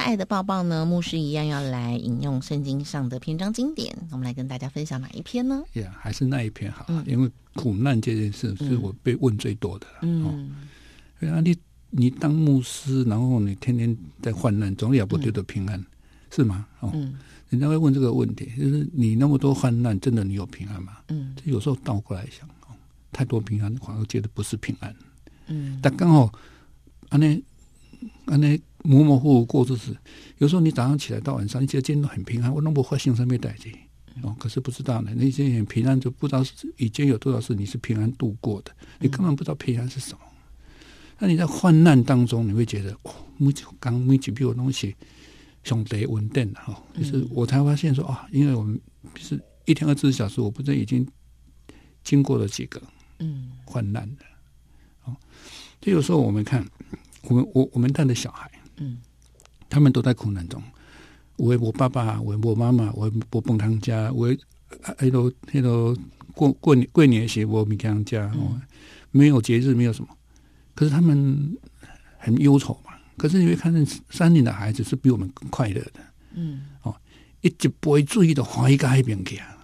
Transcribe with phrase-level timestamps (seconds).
[0.00, 0.84] 爱的抱抱呢？
[0.84, 5.62] 牧师一样要来引用圣经上的篇章经典，我们来跟大家分享哪一篇呢？
[5.74, 9.98] 呀，还是那一篇好，因为苦难这件事是我被问最多的了。
[10.02, 10.56] 嗯，
[11.20, 11.56] 啊，你
[11.90, 15.84] 你当牧师，然后你天天在患难中也不觉得平安，
[16.30, 16.66] 是吗？
[16.80, 16.92] 哦，
[17.50, 20.96] 人家会问这个问题，就是你那么多患难，真的你有平安吗？
[21.08, 22.74] 嗯，有时候倒过来想，哦，
[23.12, 24.96] 太多平安反而觉得不是平安。
[25.46, 26.24] 嗯，但刚好，
[27.10, 27.36] 啊那
[28.24, 28.60] 啊那。
[28.82, 29.96] 模模糊糊过日子，
[30.38, 33.72] 有时候你早上起来到晚上，你觉得今天都很平安，我那么坏心上面带劲
[34.22, 40.18] 哦，可是不知道呢，那些很平安，就不知道是已经有多少事你是平安度过的，你根本不知道平安是什么。
[41.18, 44.96] 那你在患难当中，你会觉得哦，每刚每几笔东西
[45.62, 48.80] 相对稳定了哈，就是我才发现说啊，因为我们
[49.16, 51.06] 是一天二十四小时，我不知道已经
[52.02, 52.82] 经过了几个
[53.18, 53.52] 嗯。
[53.66, 54.24] 患难的
[55.04, 55.14] 哦，
[55.80, 56.66] 就有时候我们看
[57.22, 58.50] 我们我我们带的小孩。
[58.80, 58.98] 嗯，
[59.68, 60.60] 他们都在苦难中。
[61.36, 64.28] 我我爸爸，我我妈妈，我我蹦堂家，我
[64.98, 65.96] 那都那都
[66.34, 68.60] 过过年过年时我米康家哦，
[69.10, 70.08] 没有节日，没有什么。
[70.74, 71.56] 可是他们
[72.18, 72.92] 很忧愁嘛。
[73.16, 76.00] 可是你会看见山林的孩子是比我们更快乐的。
[76.34, 76.94] 嗯，哦，
[77.40, 79.58] 一直不会注意的花一个海边去啊。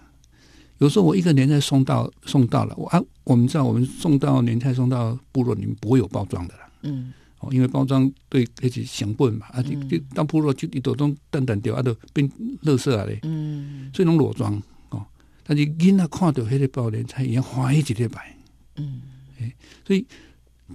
[0.77, 6.59] 有时候我一个年菜送到送到了，我啊，我们知道我们送到年菜送到部落里面不会有包装的了。
[6.83, 7.13] 嗯。
[7.39, 12.27] 哦，因为包装对那些成本嘛，啊，就就当铺落就一朵种淡淡掉，啊，都变
[12.63, 13.19] 垃圾啊嘞。
[13.21, 14.59] 嗯，所以拢裸装
[14.89, 15.05] 哦。
[15.43, 18.35] 但是囡仔看到迄个包莲菜，也欢喜一礼拜。
[18.77, 19.01] 嗯，
[19.39, 19.53] 哎，
[19.85, 20.03] 所以，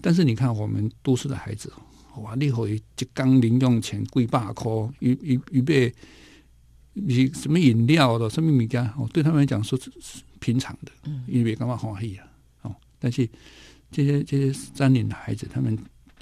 [0.01, 1.72] 但是你看我们都市的孩子，
[2.19, 4.71] 哇，你可以一缸零用钱几百块，
[5.01, 5.93] 预预预备，
[6.93, 9.91] 你什么饮料的，什么物件，哦，对他们来讲说是
[10.39, 12.27] 平常的，嗯，因为干嘛欢喜啊？
[12.62, 13.28] 哦，但是
[13.91, 15.77] 这些这些三年的孩子，他们。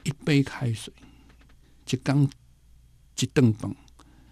[0.05, 0.93] 一杯开水，
[1.88, 2.28] 一缸
[3.19, 3.75] 一顿饭，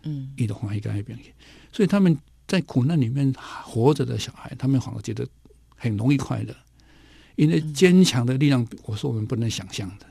[0.02, 1.32] 嗯，你都欢喜改变去。
[1.72, 3.32] 所以他们在苦难里面
[3.64, 5.26] 活着的小孩，他们反而觉得
[5.76, 6.54] 很容易快乐，
[7.36, 10.06] 因为坚强的力量，我说我们不能想象的。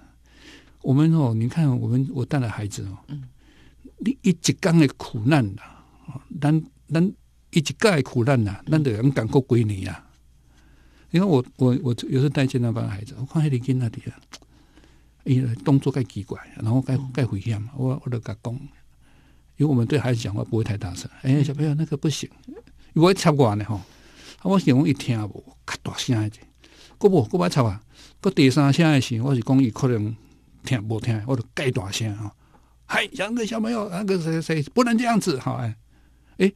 [0.82, 3.24] 我们哦，你看我们我带的孩子哦，嗯，
[3.98, 5.62] 你一一缸的苦难呐，
[6.40, 7.04] 咱咱
[7.52, 10.04] 一一缸的苦难呐，咱得人赶过归你呀。
[11.10, 14.04] 你看我我我有时候带见那帮孩子，我看那里跟那里
[15.28, 15.30] 啊。
[15.30, 18.54] 因为动作太奇怪，然后该该危险嘛，我我都甲讲，
[19.58, 21.10] 因为我们对孩子讲话不会太大声。
[21.22, 22.30] 哎，小朋友那个不行，
[22.94, 23.82] 我插过呢吼，
[24.44, 26.48] 我形容一听无，较大声一点，
[26.98, 27.82] 个无个要插啊，
[28.22, 30.16] 个第三声的时，我是讲伊可能
[30.64, 32.32] 听无听，我就盖大声吼。
[32.86, 35.58] 嗨，两个小朋友，那个谁谁不能这样子哈？
[35.58, 35.76] 哎，
[36.38, 36.54] 哎，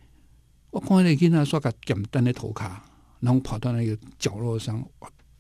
[0.70, 2.86] 我看那囡仔刷个简单的头卡，
[3.20, 4.82] 然后跑到那个角落上，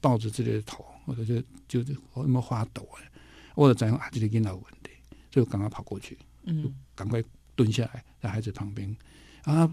[0.01, 1.23] 抱着自己的头，我就
[1.69, 3.07] 就就我有没有发抖哎？
[3.55, 4.09] 我者怎样啊？
[4.11, 4.91] 这个囡仔有问题，
[5.29, 7.23] 就赶快跑过去，嗯，赶快
[7.55, 8.95] 蹲下来，在孩子旁边
[9.43, 9.69] 啊，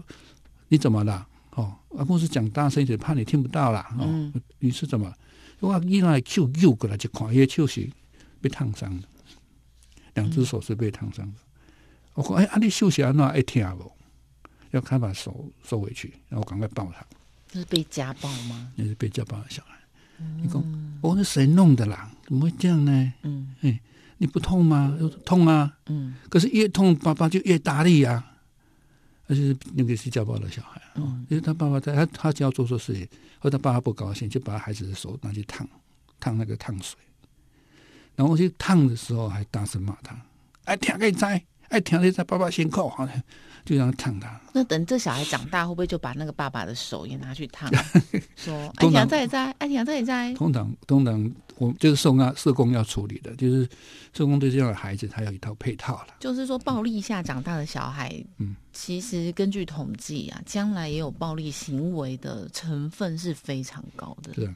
[0.67, 1.27] 你怎么了？
[1.51, 3.95] 哦，啊公是讲大声一点，怕你听不到啦。
[3.99, 5.13] 哦，你是怎么？
[5.59, 7.89] 我囡仔手右过来就看，伊手是
[8.41, 9.07] 被烫伤的，
[10.13, 11.39] 两只手是被烫伤的。
[12.13, 13.91] 我讲：“哎，啊，你手是安怎爱听不？
[14.71, 17.05] 要他把手收回去，然后赶快抱他。
[17.47, 18.71] 这是被家暴吗？
[18.75, 19.75] 那是被家暴的小孩。
[20.41, 20.63] 你讲，
[21.01, 22.11] 我是谁弄的啦？
[22.29, 23.13] 怎么会这样呢？
[23.23, 23.79] 嗯，哎，
[24.19, 24.95] 你不痛吗？
[25.25, 25.75] 痛啊！
[25.87, 28.23] 嗯，可是越痛，爸爸就越大力啊。
[29.27, 33.07] 而且那个是家暴的小孩嗯，因为他爸爸在他他只要做错事情，
[33.39, 35.67] 或者他爸爸不高兴，就把孩子的手拿去烫
[36.19, 36.95] 烫那个烫水，
[38.15, 40.15] 然后去烫的时候还大声骂他，
[40.65, 43.23] 哎，听个在，哎，听你在爸爸先扣好像。
[43.65, 44.39] 就让他烫他。
[44.53, 47.69] 那等这小孩长大，会不会就把那个爸爸的手也拿去烫？
[48.35, 50.33] 说安婷在在，安婷在在。
[50.33, 53.67] 通常通常，我就是社工社工要处理的，就是
[54.13, 56.15] 社工对这样的孩子，他有一套配套了。
[56.19, 64.33] 就是说，暴力下长大的小孩，嗯，其实根据统计啊，将来也有暴力行为的成分是非常高的。
[64.33, 64.55] 是，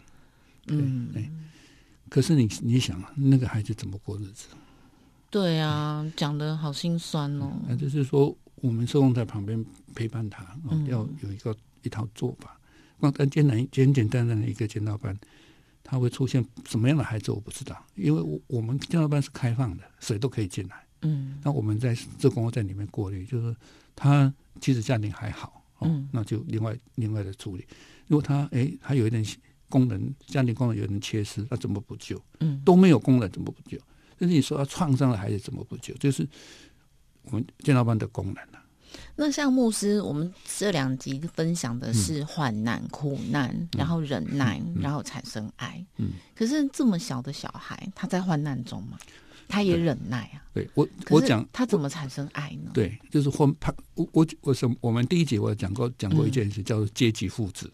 [0.68, 1.14] 嗯，
[2.10, 4.48] 可是你你想，那个孩子怎么过日子？
[5.30, 7.52] 对啊，讲的好心酸哦。
[7.68, 9.64] 那就是说，我们社工在旁边
[9.94, 10.58] 陪伴他，
[10.88, 12.58] 要有一个一套做法。
[13.00, 15.18] 光单简单简简单单的一个监导班，
[15.84, 17.86] 他会出现什么样的孩子，我不知道。
[17.96, 20.84] 因为我我们监导班是开放的，谁都可以进来。
[21.02, 23.56] 嗯，那我们在这工作在里面过滤，就是
[23.96, 27.68] 他其实家庭还好，嗯，那就另外另外的处理。
[28.08, 29.24] 如果他哎，他有一点
[29.68, 32.22] 功能，家庭功能有点缺失，那怎么补救？
[32.40, 33.78] 嗯，都没有功能怎么补救？
[34.18, 35.94] 但是你说他创伤的孩子怎么补救？
[35.96, 36.26] 就是
[37.24, 38.63] 我们建造班的功能了。
[39.16, 45.86] 那像牧师，我们这两集分享的是患难、苦难，然后忍耐，然后产生爱。
[45.98, 48.98] 嗯，可是这么小的小孩，他在患难中嘛，
[49.48, 50.42] 他也忍耐啊。
[50.54, 52.72] 对我，我讲他怎么产生爱呢？
[52.74, 57.72] 对，就是患他我我我什我们第一节我讲过讲过一件事，叫做阶级父子。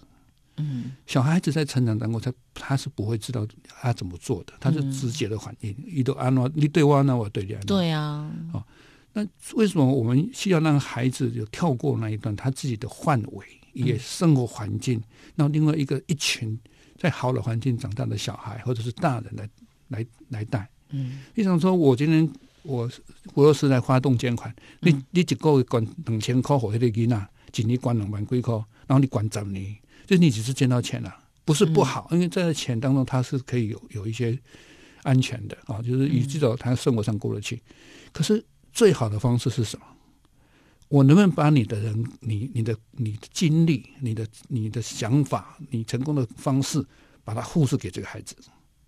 [0.58, 7.56] 嗯，小孩子在成长当中，他他是不会知道他怎么做的，他是直接的反应，你都安诺，你对我那我对你。
[7.66, 8.62] 对啊，哦。
[9.12, 15.02] 那为什么我们需要让孩子有跳过那一段他自己的范围，也生活环境，
[15.34, 16.58] 那另外一个一群
[16.96, 19.50] 在好的环境长大的小孩或者是大人来
[19.88, 20.70] 来来带？
[20.92, 22.30] 嗯，你想说，我今天
[22.62, 22.88] 我
[23.34, 28.54] 我要是来发动捐款，你你一个月管两千块，或者个囡仔，一年管两万几块，
[28.86, 29.76] 然后你管十年，
[30.06, 31.12] 就你只是捐到钱了，
[31.44, 34.38] 不是不好，因为在钱当中他是可以有有一些
[35.02, 37.60] 安全的啊，就是以至少他生活上过得去，
[38.14, 38.46] 可是。
[38.72, 39.86] 最好的方式是什么？
[40.88, 46.84] 我能不能把你的人、你、你的、你的经历、你的、你的想法、你成功的方式，
[47.24, 48.36] 把它复制给这个孩子？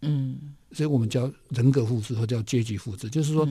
[0.01, 3.47] 嗯，所以我们叫人格复制或叫阶级复制，就是说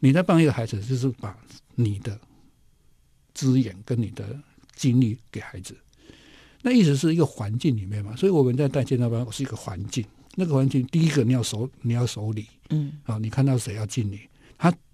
[0.00, 1.38] 你在帮一个孩子，就是把
[1.76, 2.18] 你的
[3.34, 4.36] 资源跟你的
[4.74, 5.76] 经历给孩子。
[6.62, 10.04] 那意思是一个环境里面嘛，所以我们在带建造班，我是一个环境。
[10.34, 12.46] 那个环境，第一个你要守，你要守礼。
[12.70, 14.35] 嗯，啊，你看到谁要敬礼，他。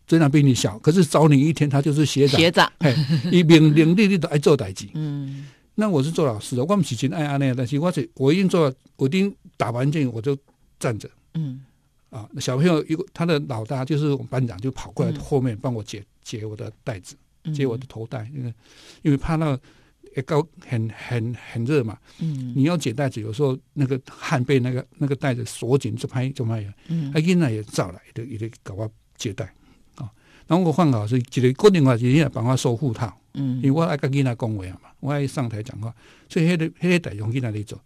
[0.06, 2.38] 虽然比你小，可是早你一天，他就是学长。
[2.38, 2.94] 学长，嘿，
[3.30, 4.86] 一命令你，你都爱做代志。
[4.92, 5.46] 嗯，
[5.76, 10.36] 那我是做老师的，我们是真爱安那样，但是我是我已经做，我已经打完仗，我就
[10.78, 11.08] 站着。
[11.34, 11.64] 嗯，
[12.10, 17.16] 啊，小朋友一个他的老大就是我们班长，就跑过来后面帮我解解我的带子，
[17.54, 18.52] 解我的头带，因为
[19.00, 19.58] 因为怕那
[20.14, 21.96] 个高很很很热嘛。
[22.18, 26.62] 嗯，你要解带子，有时候那个汗被那个那个带子锁紧，就拍就拍。
[26.88, 29.50] 嗯，啊，囡仔也照来，就一直搞我解带。
[30.46, 33.16] 然后我换好是一个固定话，就是来帮我收护套。
[33.34, 35.94] 嗯，因为我爱跟囡仔讲话嘛，我爱上台讲话，
[36.28, 37.80] 所以迄个迄个代用囡仔来做。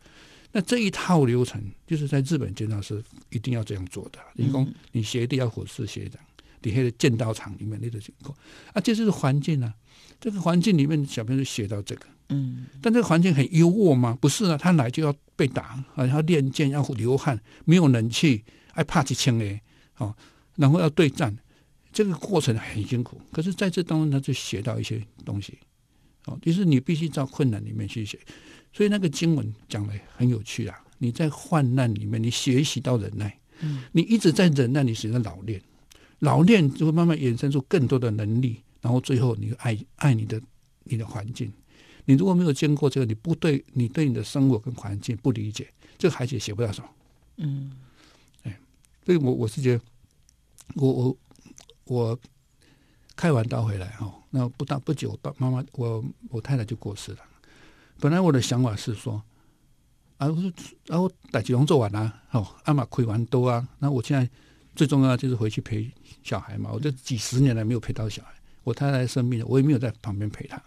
[0.53, 4.19] 那这一套流程，就是在日本见到是一定要这样做的。
[4.35, 6.21] 你讲你学弟要虎视学长，
[6.63, 8.35] 你迄个剑道场里面你都经过
[8.73, 9.73] 啊，这就是环境啊。
[10.19, 14.17] 这个环境里面小朋友学到这个，嗯，但这个环境很优渥吗？
[14.19, 18.43] 不是啊，他来就要被打啊，要练剑，要流汗，没有冷气，
[18.73, 19.61] 还怕起枪诶，
[19.99, 20.15] 哦，
[20.57, 21.37] 然后要对战。
[21.97, 25.57] 这个过程很辛苦，可是在这当中，他就学到一些东西，
[26.27, 28.21] 哦，就是你必须到困难里面去学，
[28.71, 30.79] 所以那个经文讲的很有趣啊。
[30.99, 35.59] 你在患难里面，你学习到忍耐，嗯，你一直在忍耐，你是在老练，
[36.19, 40.39] 老练就会慢慢衍生出更多的能力，然后最后你爱爱你的
[40.85, 41.51] 你的环境。
[42.05, 45.67] 你如果没有经过这个，你不对你对你的生活跟环境不理解，
[45.97, 46.89] 这个孩子也学不到什么。
[47.39, 47.73] 嗯，
[48.43, 48.61] 哎，
[49.07, 49.81] 所以我我是觉得，
[50.75, 51.17] 我我。
[51.87, 52.19] 我
[53.15, 57.19] 开完刀回来哈，那不大不久，爸妈妈我我太太就过世了。
[58.01, 59.23] 本来我的想法是说，
[60.19, 60.53] 啊，我说
[60.87, 64.29] 然后打几龙做完了，哦，阿玛亏完多啊，那我现在
[64.75, 65.89] 最重要就是回去陪
[66.25, 66.71] 小孩嘛。
[66.73, 70.61] 我这几十年来没有陪到小孩，我太太生病了，我也没有在旁边陪她。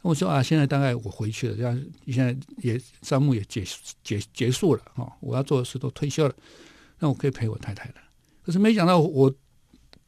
[0.00, 3.62] 我说啊，现在大概我回去了，这样现在也招募也结
[4.02, 6.34] 结结束了哈，我要做的事都退休了，
[6.98, 7.96] 那我可以陪我太太了。
[8.42, 9.32] 可是没想到我。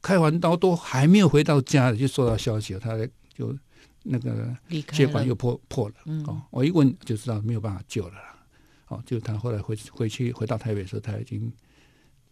[0.02, 2.98] 开完刀都还没有回到家，就收到消息，他
[3.32, 3.56] 就
[4.02, 4.54] 那个
[4.90, 5.94] 血管又破破了。
[6.26, 8.44] 哦，我一问就知道没有办法救了啦。
[8.88, 11.46] 哦，就他后来回回去回到台北的时候，他已经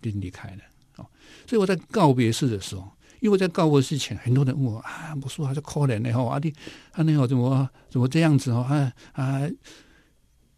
[0.02, 0.62] 已经离开了。
[0.96, 1.06] 哦，
[1.46, 6.52] 所以我在告别式的时候，因为在告别式前，很多人问我啊，我说还是可怜的哈，阿弟
[6.92, 9.48] 阿那个怎么怎么这样子哦啊啊，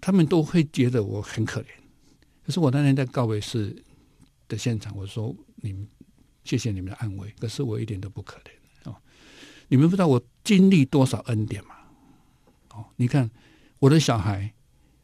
[0.00, 1.66] 他们都会觉得我很可怜。
[2.46, 3.84] 可是我那天在告别式
[4.48, 5.86] 的现场，我说你们。
[6.44, 8.96] 谢谢你们的安慰，可是我一点都不可怜哦。
[9.68, 11.76] 你们不知道我经历多少恩典吗？
[12.70, 13.30] 哦，你看
[13.78, 14.52] 我的小孩，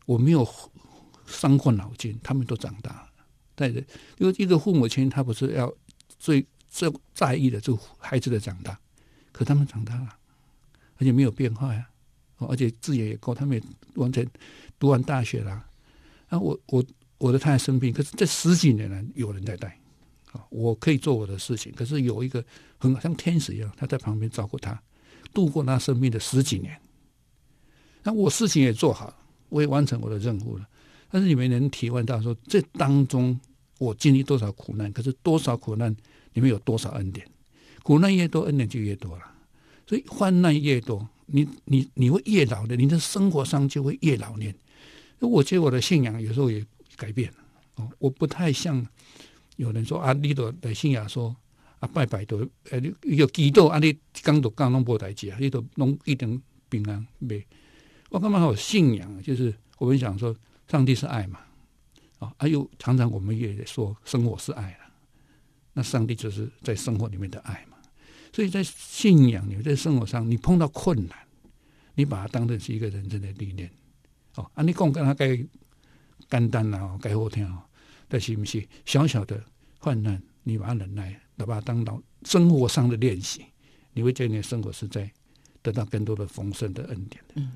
[0.07, 0.47] 我没有
[1.27, 3.09] 伤过脑筋，他们都长大了。
[3.55, 3.81] 对的，
[4.19, 5.73] 因为一个父母亲，他不是要
[6.19, 8.79] 最最在意的，就孩子的长大，
[9.33, 10.17] 可他们长大了，
[10.97, 11.89] 而且没有变化呀。
[12.41, 13.63] 而且字也也够，他们也
[13.97, 14.25] 完全
[14.79, 15.51] 读完大学了。
[16.29, 16.85] 啊，我我
[17.19, 19.77] 我的太太生病，可是这十几年来有人在带，
[20.51, 22.45] 我可以做我的事情，可是有一个
[22.79, 24.81] 很像天使一样，他在旁边照顾他，
[25.33, 26.79] 度过他生命的十几年。
[28.03, 29.13] 那我事情也做好，
[29.49, 30.67] 我也完成我的任务了。
[31.11, 33.39] 但是你们能体会到说，这当中
[33.79, 35.95] 我经历多少苦难，可是多少苦难，
[36.35, 37.27] 你们有多少恩典？
[37.83, 39.25] 苦难越多，恩典就越多了。
[39.87, 44.55] 所以患难越多，你你你会越老的，你的生活上就会越老年。
[45.21, 46.65] 我觉得我的信仰有时候也
[46.97, 47.37] 改变了
[47.77, 48.87] 哦，我不太像
[49.59, 51.35] 有人说啊，你都来信仰说
[51.81, 52.39] 啊，拜拜都
[52.71, 57.45] 呃，有祈祷啊，你刚都刚拢无代志啊，你都拢一定平安没。
[58.09, 59.23] 我干嘛有信仰？
[59.23, 60.35] 就是我们讲说，
[60.69, 61.41] 上帝是爱嘛，
[62.21, 64.93] 啊，还有常常我们也说，生活是爱了，
[65.75, 67.77] 那上帝就是在生活里面的爱嘛。
[68.33, 71.19] 所以在信仰，你在生活上，你碰到困难，
[71.97, 73.69] 你把它当成是一个人生的历练。
[74.37, 75.37] 哦，啊，你讲跟他该
[76.31, 77.67] 简单啊，该好听啊，
[78.09, 79.43] 但是不是小小的
[79.79, 83.45] 患难，你把它忍耐，把它当到生活上的练习，
[83.93, 85.11] 你会觉得你的生活是在
[85.63, 87.35] 得到更多的丰盛的恩典的。
[87.37, 87.53] 嗯。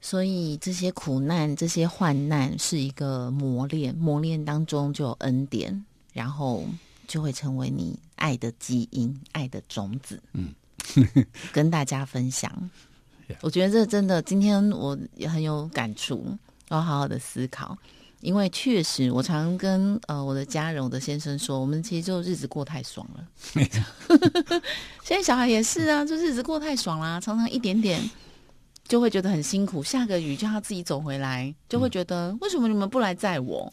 [0.00, 6.66] 所以这些苦难、这些患难是一个磨练，磨练当中就有恩典，然后
[7.06, 10.22] 就会成为你爱的基因、爱的种子。
[10.34, 10.52] 嗯，
[11.54, 12.70] 跟大家分享。
[13.40, 16.36] 我觉得这真的，今天我也很有感触，
[16.68, 17.78] 要好好的思考。
[18.24, 23.28] 因为确实，我常跟呃我的家人、我的先生说，我们其实就日子过太爽了。
[25.04, 28.00] 现在小孩也是啊，就日子过太爽啦，常常一点点。
[28.86, 33.72] 就会觉得很辛苦，下个雨叫他自己走回来，就会觉得为什么你们不来载我？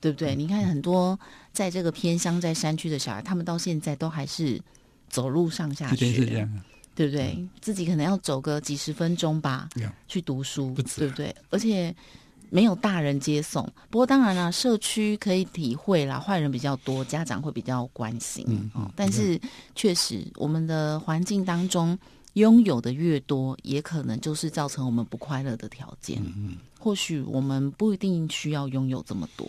[0.00, 0.32] 对不对？
[0.36, 1.18] 你看很多
[1.52, 4.60] 在这个偏乡、在山区的小孩，他们到现在都还是
[5.08, 6.48] 走路上下学，
[6.94, 7.36] 对不对？
[7.60, 9.68] 自己可能要走个几十分钟吧，
[10.06, 11.34] 去读书，对不对？
[11.50, 11.92] 而且
[12.54, 13.68] 没有大人接送。
[13.90, 18.46] 不过当然啦，社区可以体会啦，坏人比较多，家长会比较关心。
[18.48, 19.40] 嗯，但是
[19.74, 21.98] 确实，我们的环境当中。
[22.34, 26.20] 拥有的越多，也可能就是造成我们不快乐的条件。
[26.24, 29.48] 嗯或许我们不一定需要拥有这么多。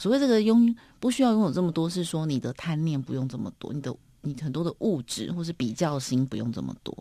[0.00, 6.92] 所谓这个拥不需要拥有这么多，是说你的贪念不用这么多，你的你很多的物质或是比较心不用这么多。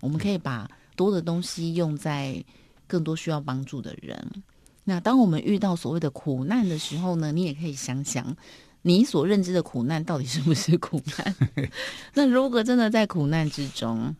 [0.00, 2.44] 我们可以把多的东西用在
[2.88, 4.42] 更多需要帮助的人。
[4.84, 8.36] 那当我们遇到所谓的苦难的时候呢，你也可以想想，
[8.82, 11.34] 你所认知的苦难到底是不是苦难？
[12.14, 14.14] 那如果真的在苦难之中，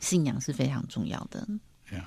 [0.00, 1.46] 信仰是非常重要的。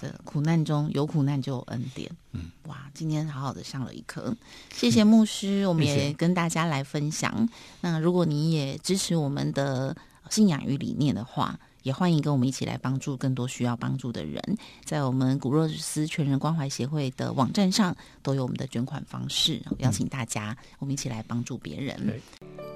[0.01, 2.11] 的苦难中有苦难就有恩典。
[2.33, 4.35] 嗯，哇，今天好好的上了一课，
[4.73, 5.65] 谢谢牧师。
[5.67, 7.47] 我们也跟大家来分享。
[7.79, 9.95] 那如果你也支持我们的
[10.29, 11.57] 信仰与理念的话，
[11.89, 14.39] 也欢迎跟我们一起来帮助更多需要帮助的人。
[14.85, 22.21] 在我们古若斯全人关怀协会的网站上都有我们的捐款方式，邀请大家我们一起来帮助别人。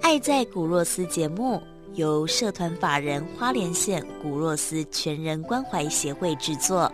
[0.02, 1.62] 爱在古若斯节目。
[1.96, 6.92] 由社团法人花莲县古若斯全人关怀协会制作，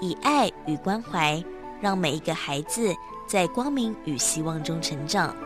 [0.00, 1.44] 以爱与关怀，
[1.82, 2.94] 让每一个孩子
[3.26, 5.36] 在光明与希望中成长。